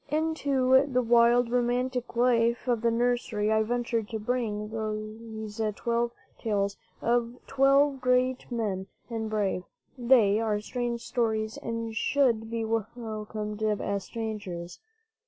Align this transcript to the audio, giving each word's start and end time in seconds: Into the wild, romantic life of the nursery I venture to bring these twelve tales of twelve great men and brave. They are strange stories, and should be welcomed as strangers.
Into 0.09 0.83
the 0.87 1.03
wild, 1.03 1.51
romantic 1.51 2.15
life 2.15 2.67
of 2.67 2.81
the 2.81 2.89
nursery 2.89 3.51
I 3.51 3.61
venture 3.61 4.01
to 4.01 4.17
bring 4.17 4.69
these 4.71 5.61
twelve 5.75 6.09
tales 6.39 6.75
of 7.03 7.35
twelve 7.45 8.01
great 8.01 8.51
men 8.51 8.87
and 9.11 9.29
brave. 9.29 9.61
They 9.99 10.39
are 10.39 10.59
strange 10.59 11.01
stories, 11.01 11.55
and 11.57 11.95
should 11.95 12.49
be 12.49 12.65
welcomed 12.65 13.61
as 13.61 14.03
strangers. 14.05 14.79